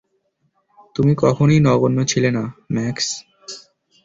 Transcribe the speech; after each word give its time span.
তুমি 0.95 1.13
কখনোই 1.15 1.59
নগণ্য 1.59 1.99
ছিলে 2.03 2.29
না, 2.31 2.43
ম্যাক্স। 2.71 3.07